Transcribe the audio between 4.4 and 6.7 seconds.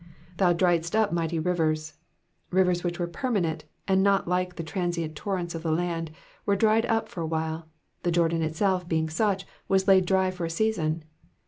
the transient torrents of the land, were